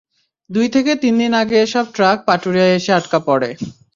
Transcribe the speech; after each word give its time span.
দুই 0.49 0.67
থেকে 0.69 0.91
তিন 1.01 1.13
দিন 1.21 1.31
আগে 1.41 1.55
এসব 1.61 1.85
ট্রাক 1.95 2.17
পাটুরিয়ায় 2.27 2.75
এসে 2.77 2.91
আটকা 2.99 3.19
পড়ে। 3.27 3.49